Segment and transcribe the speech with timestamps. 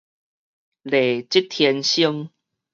[0.83, 2.31] 麗質天生